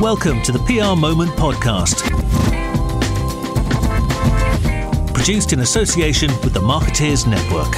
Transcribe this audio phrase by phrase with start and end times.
[0.00, 2.02] Welcome to the PR Moment podcast.
[5.14, 7.76] Produced in association with the Marketeers Network.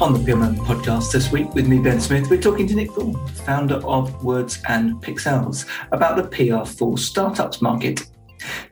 [0.00, 2.90] On the PR Moment podcast this week with me, Ben Smith, we're talking to Nick
[2.90, 8.04] Thorne, founder of Words and Pixels, about the PR for startups market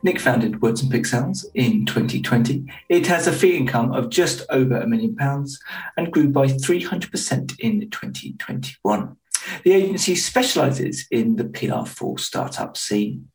[0.03, 2.65] Nick founded Words and Pixels in 2020.
[2.89, 5.59] It has a fee income of just over a million pounds
[5.97, 9.17] and grew by 300% in 2021.
[9.63, 13.29] The agency specialises in the PR for startup scene.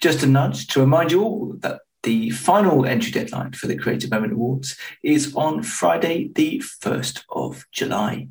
[0.00, 4.10] Just a nudge to remind you all that the final entry deadline for the Creative
[4.10, 8.28] Moment Awards is on Friday, the 1st of July.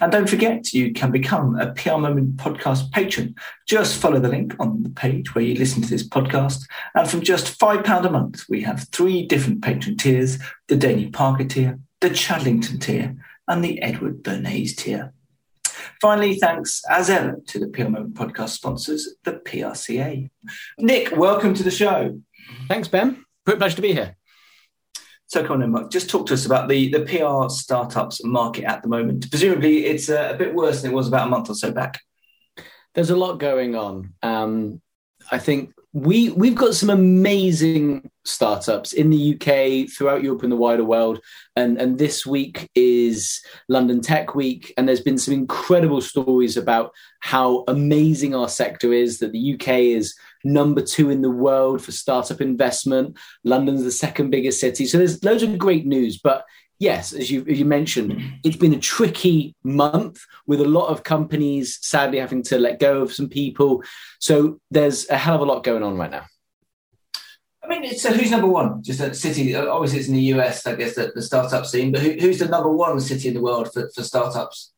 [0.00, 3.34] And don't forget, you can become a PR Moment podcast patron.
[3.66, 6.66] Just follow the link on the page where you listen to this podcast.
[6.94, 10.38] And from just £5 a month, we have three different patron tiers
[10.68, 13.16] the Danny Parker tier, the Chadlington tier,
[13.48, 15.12] and the Edward Bernays tier.
[16.00, 20.30] Finally, thanks as ever to the PR Moment podcast sponsors, the PRCA.
[20.78, 22.20] Nick, welcome to the show.
[22.68, 23.24] Thanks, Ben.
[23.46, 24.16] Great pleasure to be here.
[25.30, 28.82] So, come on, Mark, just talk to us about the, the PR startups market at
[28.82, 29.30] the moment.
[29.30, 32.00] Presumably, it's a, a bit worse than it was about a month or so back.
[32.96, 34.14] There's a lot going on.
[34.24, 34.82] Um,
[35.30, 40.56] I think we we've got some amazing startups in the UK, throughout Europe and the
[40.56, 41.20] wider world.
[41.56, 46.92] And, and this week is London Tech Week, and there's been some incredible stories about
[47.20, 49.18] how amazing our sector is.
[49.18, 53.18] That the UK is number two in the world for startup investment.
[53.42, 54.86] London's the second biggest city.
[54.86, 56.18] So there's loads of great news.
[56.18, 56.44] But
[56.80, 61.04] yes, as you, as you mentioned, it's been a tricky month with a lot of
[61.04, 63.84] companies sadly having to let go of some people.
[64.18, 66.24] So there's a hell of a lot going on right now.
[67.62, 68.82] I mean, so who's number one?
[68.82, 69.54] Just a city.
[69.54, 71.92] Obviously, it's in the US, I guess, the, the startup scene.
[71.92, 74.72] But who, who's the number one city in the world for, for startups?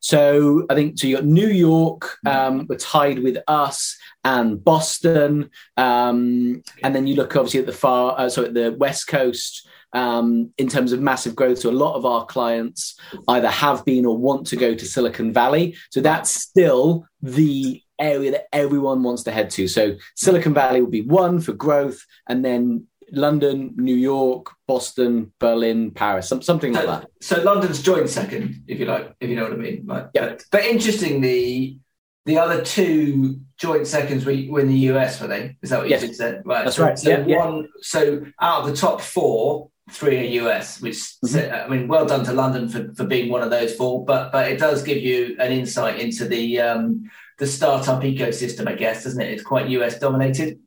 [0.00, 1.06] So I think so.
[1.06, 2.16] You got New York.
[2.26, 7.72] Um, we're tied with us and Boston, um, and then you look obviously at the
[7.72, 9.68] far, uh, so at the West Coast.
[9.92, 12.98] Um, in terms of massive growth, so a lot of our clients
[13.28, 15.74] either have been or want to go to Silicon Valley.
[15.90, 19.68] So that's still the area that everyone wants to head to.
[19.68, 25.90] So Silicon Valley will be one for growth, and then London, New York, Boston, Berlin,
[25.92, 27.06] Paris, some, something like that.
[27.20, 29.84] So London's joint second, if you like, if you know what I mean.
[29.86, 30.28] Like, yeah.
[30.28, 31.80] But, but interestingly,
[32.24, 35.56] the other two joint seconds were, were in the US, were they?
[35.62, 36.02] Is that what yes.
[36.02, 36.42] you just said?
[36.44, 36.64] Right.
[36.64, 36.98] That's so, right.
[36.98, 37.56] So yeah, one.
[37.56, 37.62] Yeah.
[37.80, 41.54] So out of the top four, three are US, which mm-hmm.
[41.54, 44.04] I mean, well done to London for, for being one of those four.
[44.04, 48.74] But but it does give you an insight into the um, the startup ecosystem, I
[48.74, 49.30] guess, doesn't it?
[49.30, 50.58] It's quite US dominated.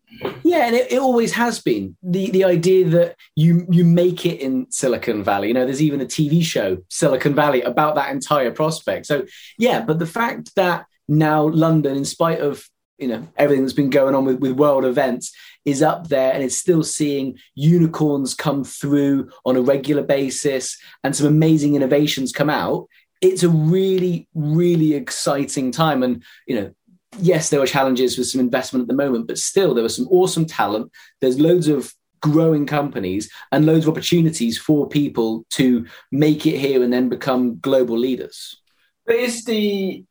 [0.43, 4.39] Yeah, and it, it, always has been the the idea that you you make it
[4.41, 5.49] in Silicon Valley.
[5.49, 9.05] You know, there's even a TV show Silicon Valley about that entire prospect.
[9.05, 9.25] So
[9.57, 12.67] yeah, but the fact that now London, in spite of
[12.99, 15.33] you know everything that's been going on with, with world events,
[15.65, 21.15] is up there and it's still seeing unicorns come through on a regular basis and
[21.15, 22.87] some amazing innovations come out.
[23.21, 26.03] It's a really, really exciting time.
[26.03, 26.73] And you know,
[27.19, 30.07] yes, there were challenges with some investment at the moment, but still there was some
[30.09, 30.91] awesome talent.
[31.21, 36.83] There's loads of growing companies and loads of opportunities for people to make it here
[36.83, 38.61] and then become global leaders.
[39.05, 40.03] But is the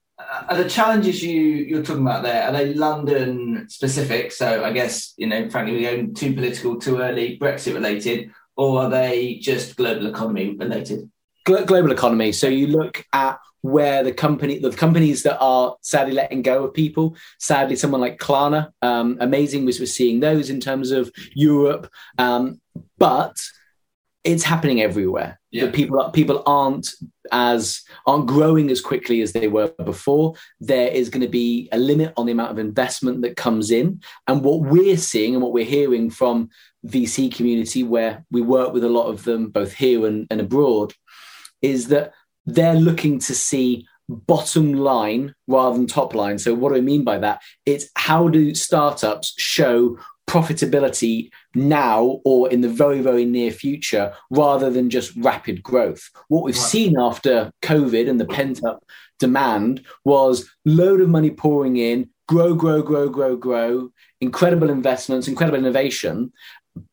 [0.49, 4.33] are the challenges you you're talking about there are they London specific?
[4.33, 8.83] So I guess you know, frankly, we're going too political, too early, Brexit related, or
[8.83, 11.11] are they just global economy related?
[11.45, 12.31] global economy.
[12.33, 16.75] So you look at where the company, the companies that are sadly letting go of
[16.75, 17.17] people.
[17.39, 22.61] Sadly, someone like Klarna, um, amazing was we're seeing those in terms of Europe, um,
[22.99, 23.37] but
[24.29, 25.41] it's happening everywhere.
[25.51, 25.71] Yeah.
[25.71, 26.87] people people aren't
[27.33, 30.35] as aren't growing as quickly as they were before.
[30.61, 34.03] There is going to be a limit on the amount of investment that comes in,
[34.27, 36.51] and what we're seeing and what we're hearing from
[36.87, 40.93] VC community, where we work with a lot of them both here and, and abroad,
[41.63, 42.13] is that
[42.45, 46.39] they're looking to see bottom line rather than top line.
[46.39, 47.41] So, what do I mean by that?
[47.65, 49.97] It's how do startups show
[50.29, 56.11] profitability now or in the very, very near future rather than just rapid growth?
[56.29, 56.65] What we've right.
[56.65, 58.85] seen after COVID and the pent up
[59.19, 63.91] demand was load of money pouring in, grow, grow, grow, grow, grow,
[64.21, 66.33] incredible investments, incredible innovation.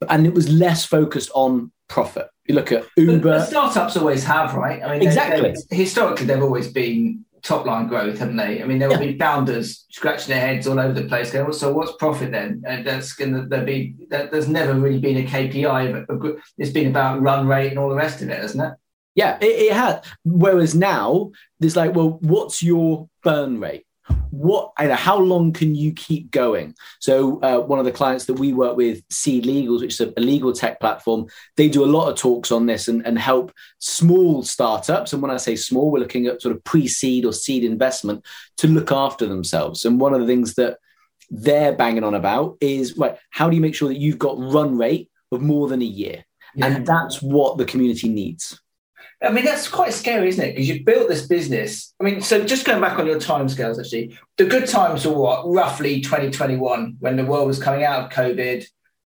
[0.09, 2.27] And it was less focused on profit.
[2.45, 3.19] You look at Uber.
[3.19, 4.81] But, startups always have, right?
[4.83, 5.41] I mean, exactly.
[5.41, 8.61] They, they, historically, they've always been top line growth, haven't they?
[8.61, 9.11] I mean, there will yeah.
[9.11, 12.63] be founders scratching their heads all over the place going, well, so what's profit then?
[12.65, 16.39] And that's going to there be, that, there's never really been a KPI.
[16.57, 18.73] It's been about run rate and all the rest of it, hasn't it?
[19.13, 20.03] Yeah, it, it had.
[20.25, 23.85] Whereas now, there's like, well, what's your burn rate?
[24.37, 26.75] What how long can you keep going?
[26.99, 30.53] So uh, one of the clients that we work with SeedLegals which is a, legal
[30.53, 35.13] tech platform they do a lot of talks on this and, and help small startups.
[35.13, 38.25] And when i say small we're looking at sort of pre-seed or seed investment
[38.57, 39.85] to look after themselves.
[39.85, 40.77] And one of the things that
[41.29, 44.77] they're banging on about is right how do you make sure that you've got run
[44.77, 46.25] rate of more than a year?
[46.55, 46.67] Yeah.
[46.67, 48.59] and that's what the community needs
[49.23, 50.51] I mean, that's quite scary, isn't it?
[50.51, 51.93] Because you've built this business.
[51.99, 55.47] I mean, so just going back on your timescales, actually, the good times were what,
[55.47, 58.65] roughly 2021, when the world was coming out of COVID,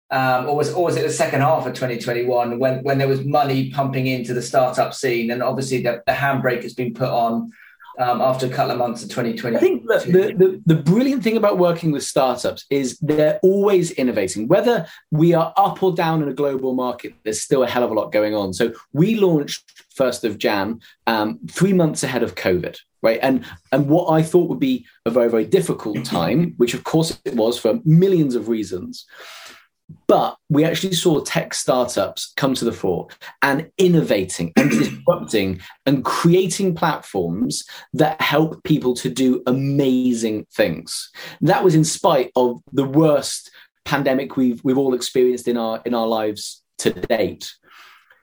[0.09, 3.25] um, or was or was it the second half of 2021 when when there was
[3.25, 7.51] money pumping into the startup scene, and obviously the, the handbrake has been put on
[7.97, 9.55] um, after a couple of months of 2020.
[9.55, 13.91] I think look, the, the, the brilliant thing about working with startups is they're always
[13.91, 14.47] innovating.
[14.47, 17.91] Whether we are up or down in a global market, there's still a hell of
[17.91, 18.53] a lot going on.
[18.53, 22.77] So we launched 1st of Jan, um, three months ahead of COVID.
[23.03, 23.19] Right.
[23.21, 27.19] And and what I thought would be a very, very difficult time, which of course
[27.25, 29.05] it was for millions of reasons,
[30.07, 33.07] but we actually saw tech startups come to the fore
[33.41, 37.63] and innovating and disrupting and creating platforms
[37.93, 41.09] that help people to do amazing things.
[41.41, 43.51] That was in spite of the worst
[43.85, 47.53] pandemic we've we've all experienced in our in our lives to date.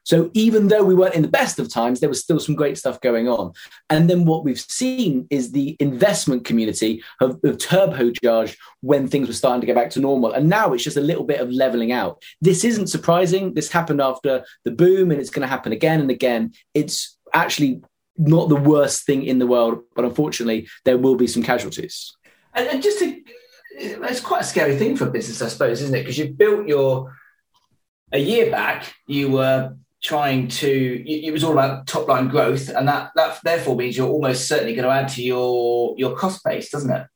[0.05, 2.79] So even though we weren't in the best of times, there was still some great
[2.79, 3.53] stuff going on.
[3.91, 9.35] And then what we've seen is the investment community have, have turbocharged when things were
[9.35, 10.33] starting to get back to normal.
[10.33, 12.23] And now it's just a little bit of leveling out.
[12.41, 13.55] This isn't surprising.
[13.55, 16.53] This happened after the boom and it's going to happen again and again.
[16.75, 17.83] It's actually
[18.17, 22.15] not the worst thing in the world, but unfortunately, there will be some casualties.
[22.53, 23.21] And, and just to,
[23.77, 26.03] it's quite a scary thing for business, I suppose, isn't it?
[26.03, 27.12] Because you've built your
[28.12, 29.75] a year back, you were
[30.05, 34.11] trying to it was all about top line growth and that that therefore means you're
[34.11, 37.06] almost certainly going to add to your your cost base doesn't it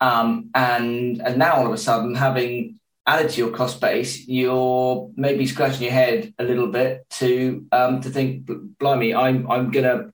[0.00, 5.08] um, and and now all of a sudden having added to your cost base you're
[5.16, 8.44] maybe scratching your head a little bit to um, to think
[8.78, 10.12] blimey i'm i'm gonna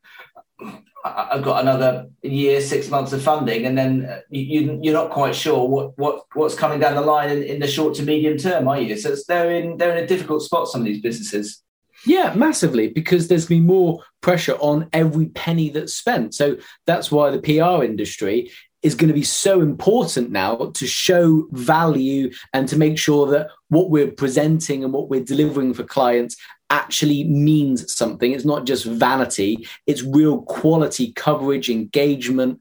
[1.04, 5.66] I've got another year, six months of funding, and then you, you're not quite sure
[5.66, 8.80] what, what what's coming down the line in, in the short to medium term, are
[8.80, 8.96] you?
[8.96, 10.68] So they're in they're in a difficult spot.
[10.68, 11.62] Some of these businesses.
[12.08, 16.34] Yeah, massively, because there's been more pressure on every penny that's spent.
[16.34, 16.56] So
[16.86, 18.50] that's why the PR industry
[18.80, 23.50] is going to be so important now to show value and to make sure that
[23.68, 26.34] what we're presenting and what we're delivering for clients
[26.70, 28.32] actually means something.
[28.32, 32.58] It's not just vanity, it's real quality coverage, engagement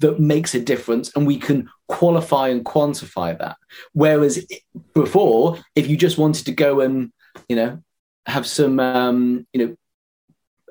[0.00, 1.10] that makes a difference.
[1.16, 3.56] And we can qualify and quantify that.
[3.94, 4.46] Whereas
[4.92, 7.12] before, if you just wanted to go and,
[7.48, 7.82] you know,
[8.28, 9.76] have some, um, you know,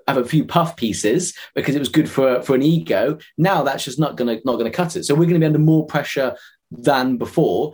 [0.07, 3.17] have a few puff pieces because it was good for for an ego.
[3.37, 5.03] Now that's just not gonna not gonna cut it.
[5.03, 6.35] So we're to be under more pressure
[6.71, 7.73] than before.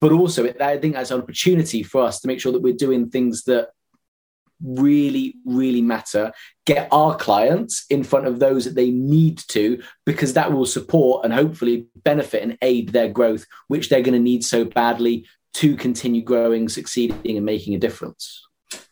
[0.00, 3.10] But also, I think that's an opportunity for us to make sure that we're doing
[3.10, 3.70] things that
[4.62, 6.32] really, really matter.
[6.66, 11.24] Get our clients in front of those that they need to, because that will support
[11.24, 15.76] and hopefully benefit and aid their growth, which they're going to need so badly to
[15.76, 18.47] continue growing, succeeding, and making a difference.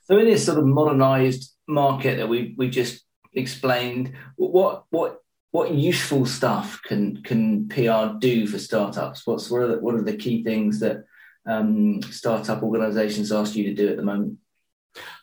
[0.07, 5.21] So in this sort of modernized market that we we just explained, what what
[5.51, 9.27] what useful stuff can can PR do for startups?
[9.27, 11.05] What's what are the, what are the key things that
[11.47, 14.39] um, startup organizations ask you to do at the moment?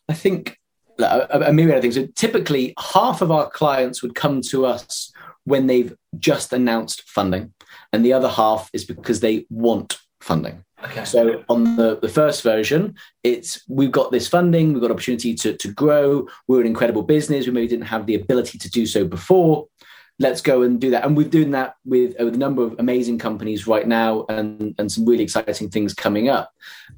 [0.09, 0.59] I think
[0.99, 1.95] a, myriad of things.
[1.95, 5.11] So typically, half of our clients would come to us
[5.45, 7.53] when they've just announced funding,
[7.91, 10.63] and the other half is because they want funding.
[10.85, 11.05] Okay.
[11.05, 15.55] So on the, the first version, it's we've got this funding, we've got opportunity to,
[15.55, 19.05] to grow, we're an incredible business, we maybe didn't have the ability to do so
[19.05, 19.67] before.
[20.19, 21.05] Let's go and do that.
[21.05, 24.91] And we're doing that with, with a number of amazing companies right now and, and
[24.91, 26.51] some really exciting things coming up.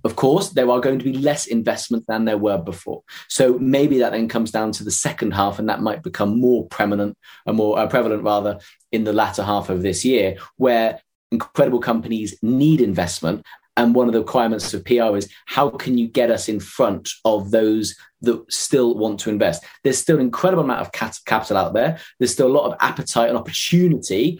[0.03, 3.03] Of course, there are going to be less investment than there were before.
[3.29, 6.67] So maybe that then comes down to the second half, and that might become more
[6.67, 8.59] prominent and more uh, prevalent rather
[8.91, 10.99] in the latter half of this year, where
[11.31, 13.45] incredible companies need investment
[13.77, 17.09] and one of the requirements of PR is how can you get us in front
[17.25, 19.63] of those that still want to invest?
[19.83, 21.99] There's still an incredible amount of capital out there.
[22.19, 24.39] There's still a lot of appetite and opportunity,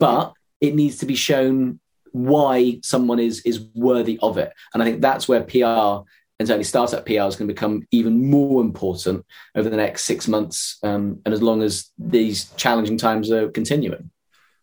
[0.00, 1.80] but it needs to be shown
[2.12, 4.52] why someone is is worthy of it.
[4.72, 6.04] And I think that's where PR
[6.40, 10.26] and certainly startup PR is going to become even more important over the next six
[10.26, 14.10] months, um, and as long as these challenging times are continuing.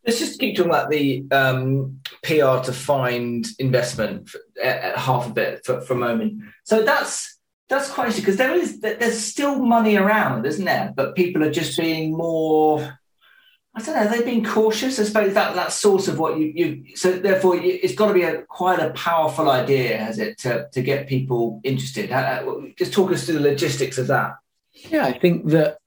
[0.05, 5.33] Let's just keep talking about the um, PR to find investment for, uh, half a
[5.33, 6.41] bit for, for a moment.
[6.63, 7.37] So that's
[7.69, 10.91] that's quite interesting because there is there's still money around, isn't there?
[10.95, 12.97] But people are just being more.
[13.73, 14.07] I don't know.
[14.09, 14.99] They've been cautious.
[14.99, 16.97] I suppose that that source of what you you.
[16.97, 20.81] So therefore, it's got to be a quite a powerful idea, has it, to to
[20.81, 22.09] get people interested?
[22.77, 24.35] Just talk us through the logistics of that.
[24.73, 25.77] Yeah, I think that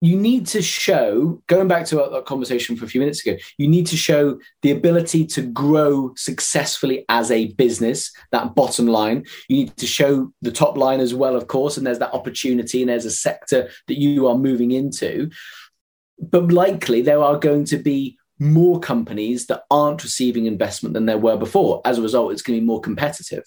[0.00, 3.66] you need to show, going back to our, conversation for a few minutes ago, you
[3.66, 9.24] need to show the ability to grow successfully as a business, that bottom line.
[9.48, 12.82] You need to show the top line as well, of course, and there's that opportunity
[12.82, 15.30] and there's a sector that you are moving into.
[16.18, 21.18] But likely there are going to be more companies that aren't receiving investment than there
[21.18, 21.80] were before.
[21.86, 23.44] As a result, it's going to be more competitive.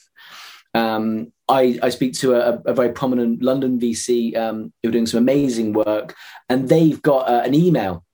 [0.74, 5.08] Um, I, I, speak to a, a, very prominent London VC um, who are doing
[5.08, 6.16] some amazing work,
[6.48, 8.06] and they've got uh, an email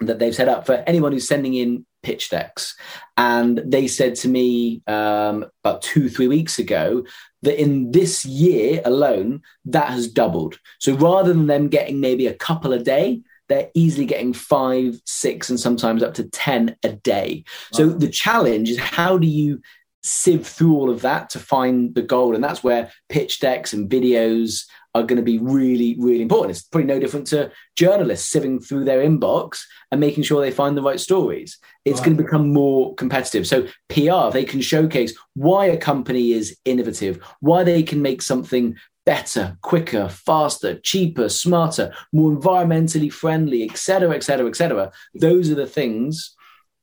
[0.00, 2.76] that they've set up for anyone who's sending in pitch decks.
[3.16, 7.04] And they said to me um, about two, three weeks ago
[7.42, 10.58] that in this year alone, that has doubled.
[10.78, 15.50] So rather than them getting maybe a couple a day, they're easily getting five, six,
[15.50, 17.44] and sometimes up to 10 a day.
[17.72, 17.78] Wow.
[17.78, 19.60] So the challenge is how do you
[20.06, 22.34] sieve through all of that to find the gold.
[22.34, 26.52] And that's where pitch decks and videos are going to be really, really important.
[26.52, 29.60] It's probably no different to journalists sieving through their inbox
[29.90, 31.58] and making sure they find the right stories.
[31.84, 32.06] It's right.
[32.06, 33.46] going to become more competitive.
[33.46, 38.76] So, PR, they can showcase why a company is innovative, why they can make something
[39.04, 44.92] better, quicker, faster, cheaper, smarter, more environmentally friendly, etc., etc., etc.
[45.14, 46.34] Those are the things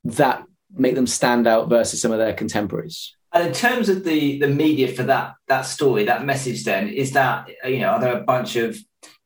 [0.05, 0.43] that
[0.75, 3.15] make them stand out versus some of their contemporaries.
[3.31, 7.11] And in terms of the the media for that that story, that message, then is
[7.13, 8.77] that you know are there a bunch of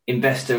[0.08, 0.58] investor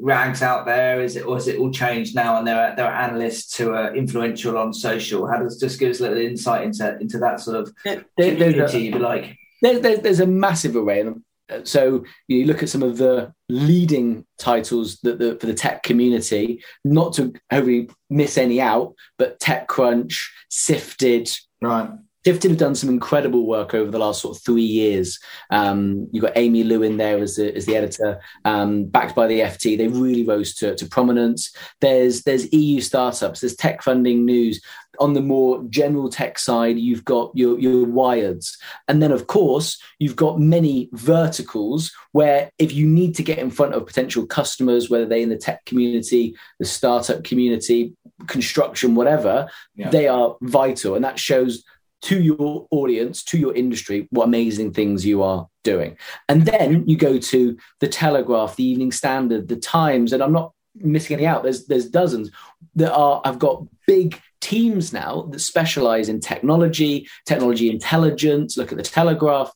[0.00, 1.00] rags out there?
[1.00, 2.36] Is it or is it all changed now?
[2.36, 5.28] And there are there are analysts who are influential on social.
[5.28, 8.90] How does just give us a little insight into into that sort of there, community?
[8.90, 11.22] There's a, like there, there, there's a massive array, and
[11.64, 16.62] so you look at some of the leading titles that the, for the tech community,
[16.84, 20.14] not to hopefully miss any out, but TechCrunch,
[20.50, 21.90] Sifted, right.
[22.24, 25.18] Sifted have done some incredible work over the last sort of three years.
[25.50, 29.26] Um, you've got Amy Lewin in there as the, as the editor, um, backed by
[29.26, 29.76] the FT.
[29.76, 31.54] They really rose to, to prominence.
[31.82, 33.40] There's there's EU startups.
[33.40, 34.62] There's tech funding news.
[34.98, 38.56] On the more general tech side, you've got your your Wireds,
[38.88, 43.50] and then of course you've got many verticals where if you need to get in
[43.50, 47.94] front of potential customers, whether they in the tech community, the startup community,
[48.26, 49.90] construction, whatever, yeah.
[49.90, 51.64] they are vital, and that shows
[52.02, 55.96] to your audience, to your industry, what amazing things you are doing.
[56.28, 60.52] And then you go to the Telegraph, the Evening Standard, the Times, and I'm not
[60.74, 61.42] missing any out.
[61.42, 62.30] There's there's dozens
[62.76, 68.76] that are I've got big teams now that specialize in technology, technology intelligence, look at
[68.76, 69.50] the Telegraph.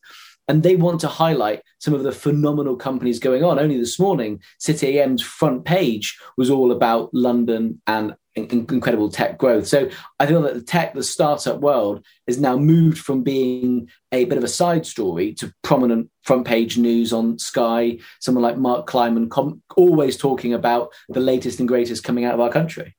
[0.50, 3.59] And they want to highlight some of the phenomenal companies going on.
[3.59, 9.66] Only this morning, City AM's front page was all about London and incredible tech growth.
[9.66, 14.25] So I feel that the tech, the startup world, has now moved from being a
[14.25, 17.99] bit of a side story to prominent front page news on Sky.
[18.21, 22.40] Someone like Mark Kleinman com- always talking about the latest and greatest coming out of
[22.40, 22.95] our country.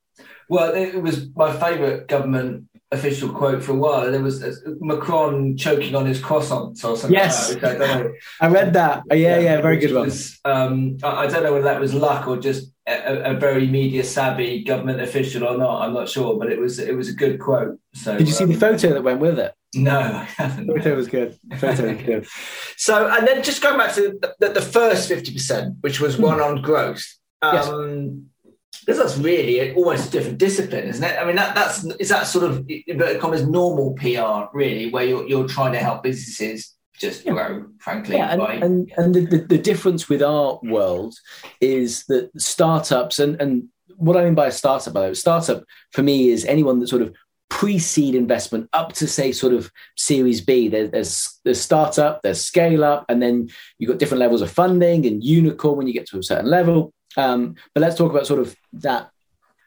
[0.50, 4.10] Well, it was my favourite government official quote for a while.
[4.10, 7.12] There was uh, Macron choking on his croissants or something.
[7.12, 9.04] Yes, like I, I, read that.
[9.08, 10.56] Oh, yeah, yeah, very good was, one.
[10.56, 14.02] Um, I, I, don't know whether that was luck or just a, a, very media
[14.02, 15.82] savvy government official or not.
[15.82, 17.78] I'm not sure, but it was it was a good quote.
[17.94, 19.54] So, did you see um, the photo that went with it?
[19.76, 20.66] No, I haven't.
[20.66, 21.38] The photo was good.
[21.44, 22.26] The photo was good.
[22.76, 26.40] so, and then just going back to the, the first fifty percent, which was one
[26.40, 27.06] on growth.
[27.40, 28.29] Um, yes
[28.80, 31.18] because that's really almost a different discipline, isn't it?
[31.20, 35.26] I mean, that that's is that sort of inverted commas normal PR, really, where you're
[35.26, 37.32] you're trying to help businesses just yeah.
[37.32, 38.16] grow, frankly.
[38.16, 38.54] Yeah, and, by...
[38.54, 41.14] and, and the, the, difference with our world
[41.60, 45.64] is that startups and, and what I mean by a startup, by the way, startup
[45.92, 47.14] for me is anyone that sort of
[47.48, 53.04] pre-seed investment up to say sort of series b there's there's startup there's scale up
[53.08, 56.22] and then you've got different levels of funding and unicorn when you get to a
[56.22, 59.10] certain level um, but let's talk about sort of that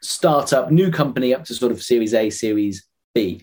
[0.00, 3.42] startup new company up to sort of series a series b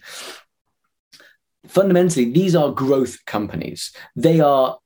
[1.72, 3.91] fundamentally, these are growth companies.
[4.15, 4.77] They are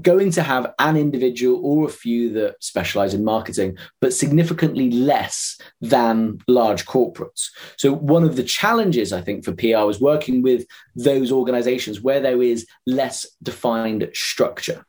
[0.00, 5.60] going to have an individual or a few that specialize in marketing, but significantly less
[5.80, 7.48] than large corporates.
[7.76, 12.20] So, one of the challenges I think for PR is working with those organizations where
[12.20, 14.84] there is less defined structure.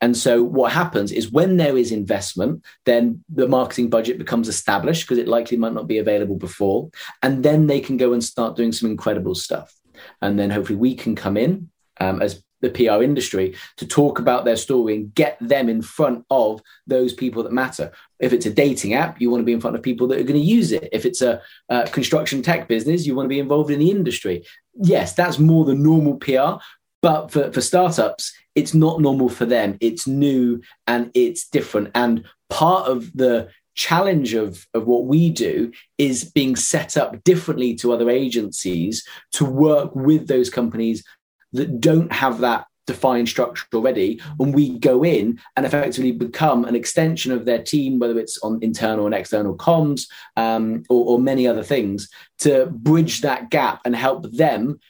[0.00, 5.02] And so what happens is when there is investment, then the marketing budget becomes established
[5.02, 6.90] because it likely might not be available before.
[7.22, 9.74] And then they can go and start doing some incredible stuff.
[10.22, 11.68] And then hopefully we can come in
[12.00, 16.24] um, as the PR industry to talk about their story and get them in front
[16.30, 17.90] of those people that matter.
[18.18, 20.24] If it's a dating app, you want to be in front of people that are
[20.24, 20.88] going to use it.
[20.92, 24.44] If it's a, a construction tech business, you want to be involved in the industry.
[24.74, 26.62] Yes, that's more the normal PR.
[27.02, 29.78] But for, for startups, it's not normal for them.
[29.80, 31.90] It's new and it's different.
[31.94, 37.74] And part of the challenge of, of what we do is being set up differently
[37.76, 41.04] to other agencies to work with those companies
[41.52, 46.74] that don't have that defined structure already and we go in and effectively become an
[46.74, 51.46] extension of their team whether it's on internal and external comms um, or, or, many
[51.46, 54.80] other things to bridge that gap and help them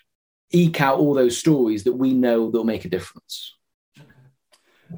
[0.51, 3.57] eke out all those stories that we know that will make a difference.
[3.99, 4.09] Okay.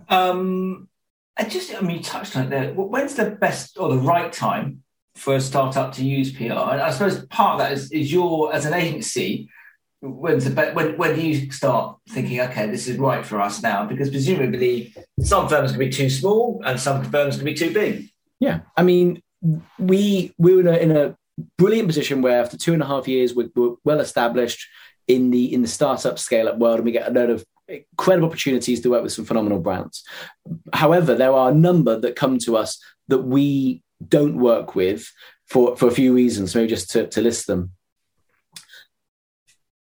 [0.09, 0.89] um,
[1.37, 2.73] and just i mean you touched on it there.
[2.75, 4.83] When's the best or the right time
[5.15, 8.55] for a startup to use pr and i suppose part of that is, is your
[8.55, 9.51] as an agency
[10.03, 13.87] when's the when when do you start thinking okay this is right for us now?
[13.87, 18.09] Because presumably some firms can be too small and some firms can be too big.
[18.41, 18.61] Yeah.
[18.77, 19.23] I mean
[19.79, 21.17] we we were in a, in a
[21.57, 24.67] brilliant position where after two and a half years we're, we're well established
[25.09, 28.29] in the in the startup scale up world and we get a lot of incredible
[28.29, 30.05] opportunities to work with some phenomenal brands
[30.73, 35.11] however there are a number that come to us that we don't work with
[35.47, 37.73] for for a few reasons maybe just to, to list them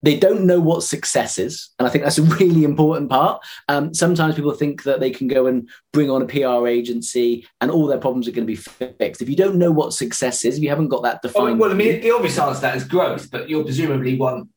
[0.07, 1.71] they don't know what success is.
[1.79, 3.45] And I think that's a really important part.
[3.69, 7.73] Um, sometimes people think that they can go and bring on a PR agency and
[7.73, 9.21] all their problems are going to be fixed.
[9.21, 11.59] If you don't know what success is, if you haven't got that defined.
[11.59, 14.49] Well, well I mean, the obvious answer to that is growth, but you'll presumably want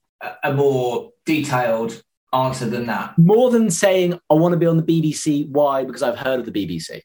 [0.43, 2.01] a more detailed
[2.33, 3.17] answer than that.
[3.17, 5.49] More than saying, I want to be on the BBC.
[5.49, 5.83] Why?
[5.83, 7.01] Because I've heard of the BBC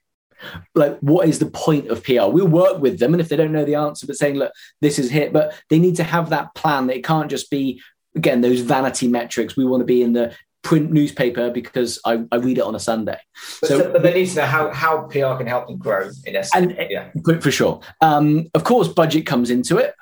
[0.75, 2.27] like what is the point of PR?
[2.27, 4.99] We'll work with them, and if they don't know the answer, but saying, look, this
[4.99, 6.91] is hit, but they need to have that plan.
[6.91, 7.81] It can't just be
[8.17, 9.57] again those vanity metrics.
[9.57, 12.81] We want to be in the print newspaper because I, I read it on a
[12.81, 13.19] Sunday.
[13.61, 16.37] But, so, but they need to know how, how PR can help them grow in
[16.37, 16.55] essence.
[16.55, 17.81] And, yeah, for sure.
[18.01, 19.95] Um, of course, budget comes into it.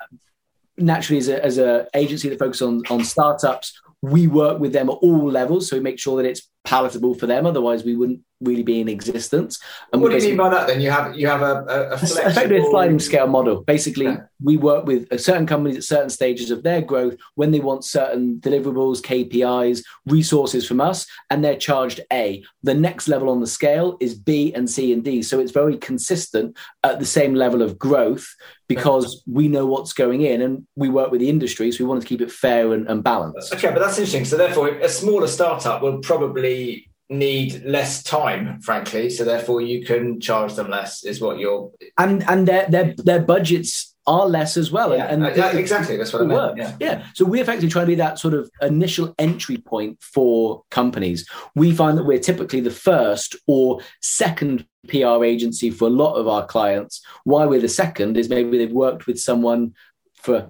[0.77, 4.89] Naturally, as a, as a agency that focuses on on startups, we work with them
[4.89, 7.45] at all levels, so we make sure that it's palatable for them.
[7.45, 9.59] Otherwise, we wouldn't really be in existence.
[9.93, 10.67] And what do you mean by that?
[10.67, 12.27] Then you have you have a, a, a flexible...
[12.27, 13.61] effectively a sliding scale model.
[13.61, 14.23] Basically, yeah.
[14.41, 17.85] we work with uh, certain companies at certain stages of their growth when they want
[17.85, 22.43] certain deliverables, KPIs, resources from us, and they're charged A.
[22.61, 25.21] The next level on the scale is B and C and D.
[25.23, 28.27] So it's very consistent at the same level of growth
[28.67, 32.01] because we know what's going in and we work with the industry, so we want
[32.01, 33.53] to keep it fair and, and balanced.
[33.53, 34.25] Okay, but that's interesting.
[34.25, 39.09] So therefore, a smaller startup will probably need less time, frankly.
[39.09, 41.03] So therefore, you can charge them less.
[41.03, 44.95] Is what you're and and their their their budgets are less as well.
[44.95, 46.57] Yeah, and, and yeah, exactly that's what I meant.
[46.57, 46.75] Yeah.
[46.79, 47.07] yeah.
[47.13, 51.27] So we're effectively trying to be that sort of initial entry point for companies.
[51.55, 56.27] We find that we're typically the first or second PR agency for a lot of
[56.27, 57.01] our clients.
[57.23, 59.73] Why we're the second is maybe they've worked with someone
[60.15, 60.49] for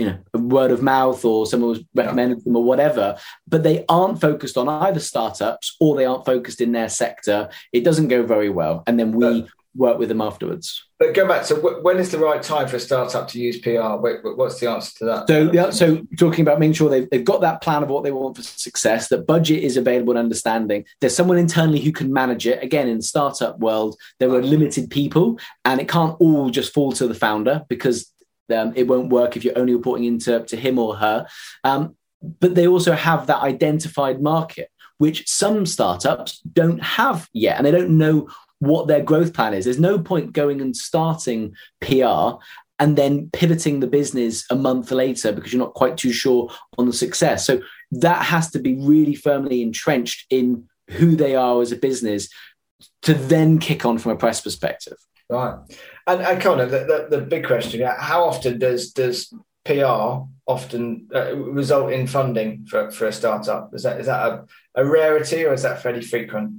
[0.00, 2.44] you know word of mouth or someone was recommended yeah.
[2.44, 6.72] them or whatever but they aren't focused on either startups or they aren't focused in
[6.72, 7.48] their sector.
[7.72, 10.84] It doesn't go very well and then we but, work with them afterwards.
[10.98, 13.70] But go back so when is the right time for a startup to use pr
[13.70, 15.28] what's the answer to that?
[15.28, 18.12] So yeah so talking about making sure they've, they've got that plan of what they
[18.12, 20.84] want for success that budget is available and understanding.
[21.00, 22.62] There's someone internally who can manage it.
[22.62, 26.92] Again in the startup world there are limited people and it can't all just fall
[26.92, 28.12] to the founder because
[28.52, 31.26] um, it won't work if you're only reporting into to him or her.
[31.64, 37.66] Um, but they also have that identified market, which some startups don't have yet, and
[37.66, 39.64] they don't know what their growth plan is.
[39.64, 42.38] There's no point going and starting PR
[42.78, 46.86] and then pivoting the business a month later because you're not quite too sure on
[46.86, 47.44] the success.
[47.44, 47.60] So
[47.92, 52.28] that has to be really firmly entrenched in who they are as a business
[53.02, 54.96] to then kick on from a press perspective.
[55.28, 55.58] Right.
[56.10, 59.32] And, and Connor, the, the, the big question: How often does does
[59.64, 63.72] PR often uh, result in funding for, for a startup?
[63.74, 64.44] Is that is that a,
[64.74, 66.52] a rarity or is that fairly frequent?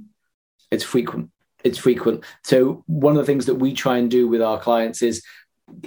[0.70, 1.30] It's frequent.
[1.64, 2.24] It's frequent.
[2.42, 5.22] So one of the things that we try and do with our clients is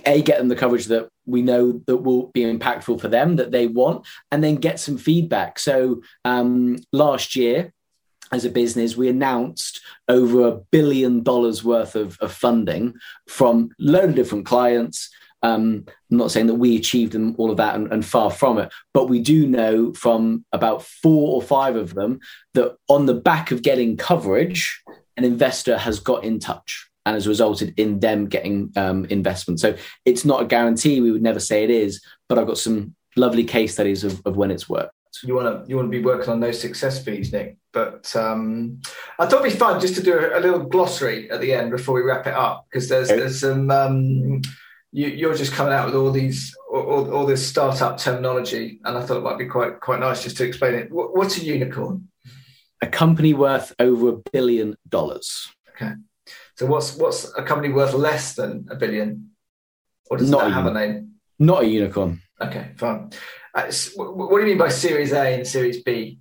[0.06, 3.52] a get them the coverage that we know that will be impactful for them that
[3.52, 7.72] they want and then get some feedback so um, last year
[8.32, 12.94] as a business, we announced over a billion dollars worth of, of funding
[13.28, 15.10] from a load of different clients.
[15.44, 18.58] Um, I'm not saying that we achieved them all of that and, and, far from
[18.58, 22.20] it, but we do know from about four or five of them
[22.56, 24.82] that on the back of getting coverage,
[25.18, 29.60] an investor has got in touch and has resulted in them getting um, investment.
[29.60, 31.00] So it's not a guarantee.
[31.00, 34.36] We would never say it is, but I've got some lovely case studies of, of
[34.38, 34.95] when it's worked.
[35.24, 37.58] You want to you want to be working on those success fees, Nick.
[37.72, 38.82] But um,
[39.20, 41.72] I thought it'd be fun just to do a, a, little glossary at the end
[41.72, 43.20] before we wrap it up because there's okay.
[43.20, 44.42] there's some um,
[44.92, 49.02] you, are just coming out with all these all, all, this startup terminology, and I
[49.02, 50.88] thought it might be quite quite nice just to explain it.
[50.90, 52.08] What's a unicorn?
[52.82, 55.50] A company worth over a billion dollars.
[55.76, 55.94] Okay.
[56.56, 59.32] So what's what's a company worth less than a billion,
[60.10, 61.16] or does not that have a name?
[61.40, 62.22] Not a unicorn.
[62.40, 63.12] Okay, fine.
[63.56, 66.20] Uh, what do you mean by Series A and Series B?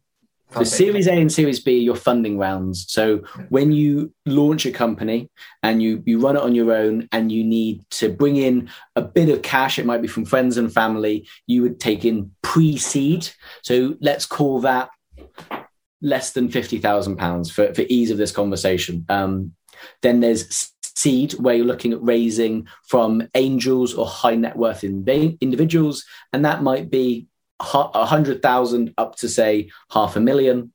[0.53, 2.87] So Series A and Series B are your funding rounds.
[2.88, 5.29] So when you launch a company
[5.64, 9.03] and you you run it on your own and you need to bring in a
[9.03, 13.29] bit of cash, it might be from friends and family, you would take in pre-seed.
[13.62, 14.90] So let's call that
[16.01, 19.05] less than fifty thousand pounds for for ease of this conversation.
[19.09, 19.55] Um,
[20.03, 26.04] then there's seed, where you're looking at raising from angels or high net worth individuals,
[26.33, 27.26] and that might be
[27.61, 30.72] a hundred thousand up to say half a million.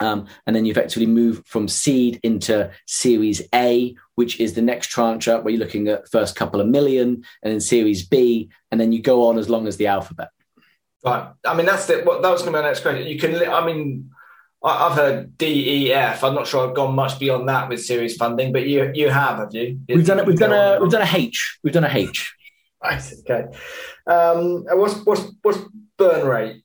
[0.00, 4.88] Um, and then you effectively move from seed into Series A, which is the next
[4.88, 8.80] tranche up, where you're looking at first couple of million, and then Series B, and
[8.80, 10.30] then you go on as long as the alphabet.
[11.04, 11.32] Right.
[11.44, 13.06] I mean, that's the, what that was going to be my next question.
[13.06, 14.11] You can, I mean,
[14.64, 16.22] I've heard D, E, F.
[16.22, 19.38] I'm not sure I've gone much beyond that with series funding, but you you have,
[19.38, 19.80] have you?
[19.88, 20.26] We've done it.
[20.26, 21.58] We've done a we've done a H.
[21.64, 22.34] We've done a H.
[22.82, 23.12] Right.
[23.20, 23.44] Okay.
[24.06, 25.58] Um, what's what's what's
[25.96, 26.62] burn rate?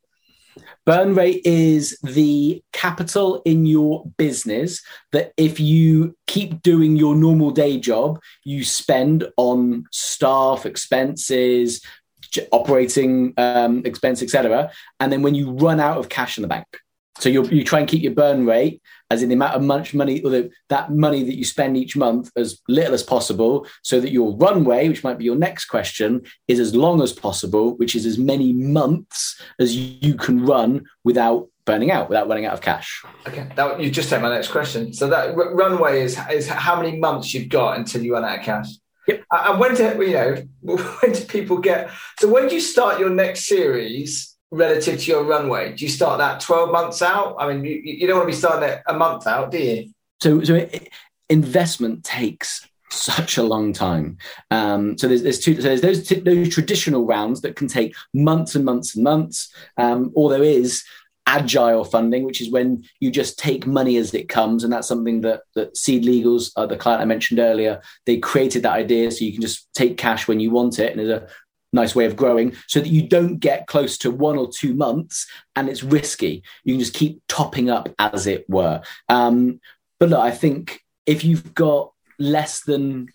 [0.86, 4.82] Burn rate is the capital in your business
[5.12, 11.82] that if you keep doing your normal day job, you spend on staff expenses,
[12.52, 14.72] operating um, expense, etc.
[15.00, 16.66] And then when you run out of cash in the bank,
[17.20, 19.94] so you you try and keep your burn rate, as in the amount of much
[19.94, 24.00] money or the, that money that you spend each month, as little as possible, so
[24.00, 27.96] that your runway, which might be your next question, is as long as possible, which
[27.96, 32.62] is as many months as you can run without burning out, without running out of
[32.62, 33.04] cash.
[33.28, 34.94] Okay, that, you just take my next question.
[34.94, 38.40] So that r- runway is is how many months you've got until you run out
[38.40, 38.70] of cash.
[39.08, 39.24] Yep.
[39.32, 41.90] And when do you know when do people get?
[42.20, 44.37] So when do you start your next series?
[44.52, 45.74] Relative to your runway?
[45.74, 47.36] Do you start that 12 months out?
[47.40, 49.92] I mean, you, you don't want to be starting it a month out, do you?
[50.22, 50.90] So, so it,
[51.30, 54.18] investment takes such a long time.
[54.52, 55.56] Um, so there's, there's two.
[55.56, 59.54] So there's those those traditional rounds that can take months and months and months.
[59.78, 60.84] Um, or there is
[61.26, 65.22] agile funding, which is when you just take money as it comes, and that's something
[65.22, 69.34] that that SeedLegals, uh, the client I mentioned earlier, they created that idea so you
[69.34, 71.28] can just take cash when you want it, and there's a
[71.74, 75.28] nice way of growing so that you don't get close to one or two months
[75.56, 76.44] and it's risky.
[76.64, 78.82] You can just keep topping up as it were.
[79.10, 79.60] Um,
[80.00, 83.08] but look, I think if you've got less than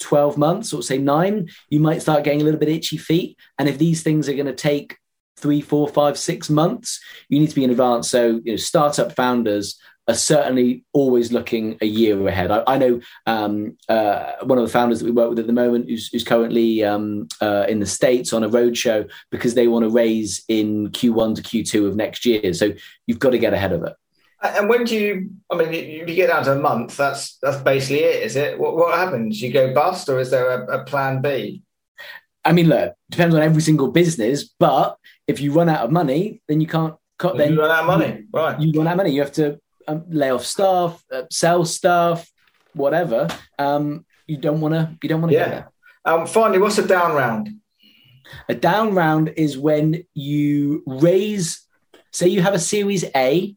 [0.00, 3.36] 12 months or say nine, you might start getting a little bit itchy feet.
[3.58, 4.96] And if these things are going to take
[5.36, 8.08] three, four, five, six months, you need to be in advance.
[8.08, 12.50] So, you know, startup founders are certainly always looking a year ahead.
[12.50, 15.52] I, I know um, uh, one of the founders that we work with at the
[15.52, 19.84] moment who's, who's currently um, uh, in the States on a roadshow because they want
[19.84, 22.54] to raise in Q1 to Q2 of next year.
[22.54, 22.72] So
[23.06, 23.94] you've got to get ahead of it.
[24.40, 25.30] And when do you?
[25.50, 26.96] I mean, you, get down to a month.
[26.96, 28.56] That's that's basically it, is it?
[28.56, 29.42] What, what happens?
[29.42, 31.64] You go bust, or is there a, a plan B?
[32.44, 34.44] I mean, look, depends on every single business.
[34.44, 36.94] But if you run out of money, then you can't.
[37.18, 38.60] Cut, then you run out of money, right?
[38.60, 39.10] You run out of money.
[39.10, 42.30] You have to um, lay off staff, uh, sell stuff,
[42.74, 43.26] whatever.
[43.58, 44.96] Um, you don't want to.
[45.02, 45.48] You don't want to yeah.
[45.48, 45.72] there.
[46.04, 47.48] Um, finally, what's a down round?
[48.48, 51.66] A down round is when you raise.
[52.12, 53.54] Say you have a Series A,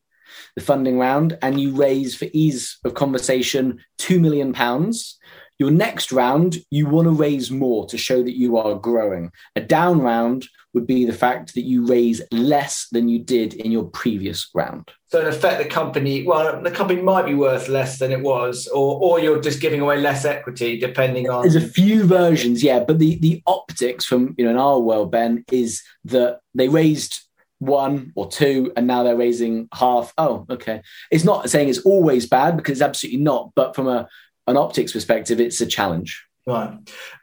[0.56, 5.20] the funding round, and you raise for ease of conversation two million pounds.
[5.60, 9.32] Your next round, you want to raise more to show that you are growing.
[9.56, 13.72] A down round would be the fact that you raise less than you did in
[13.72, 14.92] your previous round.
[15.08, 18.68] So in effect, the company, well, the company might be worth less than it was,
[18.68, 21.42] or or you're just giving away less equity, depending on.
[21.42, 25.12] There's a few versions, yeah, but the the optics from you know in our world,
[25.12, 27.22] Ben, is that they raised
[27.60, 30.14] one or two, and now they're raising half.
[30.18, 30.82] Oh, okay.
[31.12, 34.08] It's not saying it's always bad because it's absolutely not, but from a
[34.48, 36.26] an optics perspective, it's a challenge.
[36.48, 36.72] Right.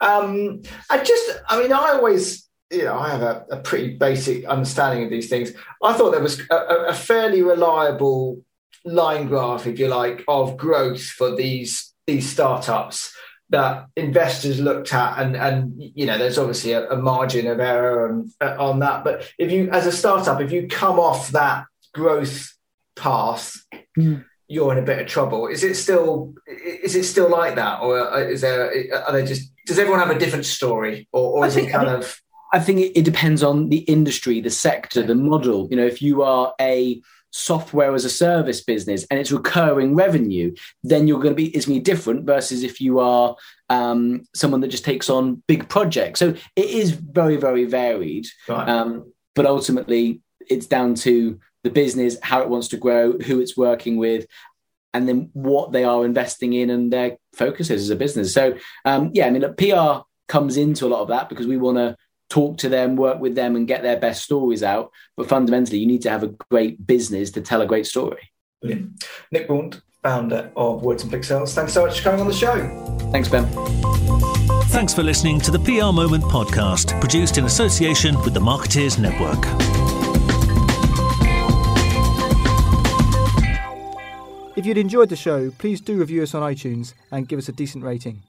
[0.00, 4.44] Um, I just, I mean, I always, you know, I have a, a pretty basic
[4.44, 5.52] understanding of these things.
[5.82, 8.42] I thought there was a, a fairly reliable
[8.84, 13.14] line graph, if you like, of growth for these these startups
[13.50, 15.18] that investors looked at.
[15.18, 19.04] And and you know there's obviously a, a margin of error and, uh, on that.
[19.04, 22.54] But if you as a startup if you come off that growth
[22.96, 23.56] path
[23.96, 24.24] mm.
[24.48, 25.46] you're in a bit of trouble.
[25.46, 27.80] Is it still is it still like that?
[27.80, 28.70] Or is there
[29.06, 31.08] are they just does everyone have a different story?
[31.12, 32.20] Or, or is think, it kind of
[32.52, 36.00] I think it, it depends on the industry the sector the model you know if
[36.00, 41.34] you are a software as a service business and it's recurring revenue, then you're going
[41.34, 43.36] to be it's going to be different versus if you are
[43.68, 46.20] um, someone that just takes on big projects.
[46.20, 48.68] So it is very very varied, right.
[48.68, 53.56] um, but ultimately it's down to the business, how it wants to grow, who it's
[53.56, 54.26] working with.
[54.94, 58.32] And then what they are investing in and their focus is as a business.
[58.32, 58.56] So,
[58.86, 61.96] um, yeah, I mean, PR comes into a lot of that because we want to
[62.28, 64.92] talk to them, work with them, and get their best stories out.
[65.16, 68.30] But fundamentally, you need to have a great business to tell a great story.
[68.60, 69.04] Brilliant.
[69.32, 71.54] Nick Bond, founder of Words and Pixels.
[71.54, 72.56] Thanks so much for coming on the show.
[73.12, 73.46] Thanks, Ben.
[74.68, 79.44] Thanks for listening to the PR Moment podcast, produced in association with the Marketeers Network.
[84.56, 87.52] If you'd enjoyed the show, please do review us on iTunes and give us a
[87.52, 88.22] decent rating.